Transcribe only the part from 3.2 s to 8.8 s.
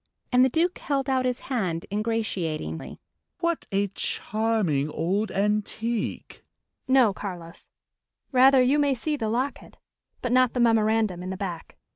"What a charming old antique!" "No, Carlos. Rather you